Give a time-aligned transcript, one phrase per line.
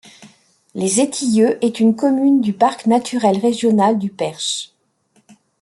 [0.73, 4.71] Les Étilleux est une commune du Parc naturel régional du Perche.